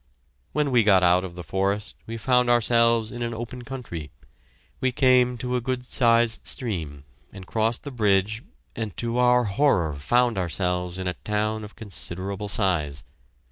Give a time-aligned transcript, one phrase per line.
[0.51, 4.09] When we got out of the forest we found ourselves in an open country.
[4.79, 8.43] We came to a good sized stream, and crossed the bridge
[8.75, 13.03] and to our horror found ourselves in a town of considerable size.